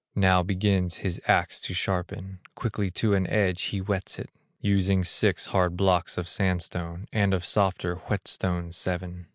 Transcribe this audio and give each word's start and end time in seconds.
Now 0.15 0.41
begins 0.41 0.97
his 1.05 1.21
axe 1.27 1.59
to 1.59 1.75
sharpen, 1.75 2.39
Quickly 2.55 2.89
to 2.89 3.13
an 3.13 3.27
edge 3.27 3.61
he 3.65 3.77
whets 3.77 4.17
it, 4.17 4.31
Using 4.59 5.03
six 5.03 5.45
hard 5.53 5.77
blocks 5.77 6.17
of 6.17 6.27
sandstone, 6.27 7.07
And 7.13 7.35
of 7.35 7.45
softer 7.45 7.97
whetstones, 7.97 8.73
seven. 8.75 9.27